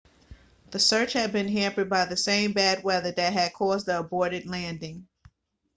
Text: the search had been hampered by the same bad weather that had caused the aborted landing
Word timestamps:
the 0.71 0.79
search 0.79 1.13
had 1.13 1.31
been 1.31 1.47
hampered 1.47 1.87
by 1.87 2.05
the 2.05 2.17
same 2.17 2.53
bad 2.53 2.83
weather 2.83 3.11
that 3.11 3.33
had 3.33 3.53
caused 3.53 3.85
the 3.85 3.99
aborted 3.99 4.47
landing 4.47 5.07